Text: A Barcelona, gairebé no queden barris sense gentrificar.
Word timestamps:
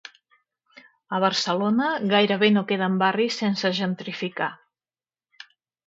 A 1.17 1.19
Barcelona, 1.23 1.91
gairebé 2.15 2.51
no 2.57 2.65
queden 2.73 2.99
barris 3.05 3.39
sense 3.45 3.75
gentrificar. 3.83 4.53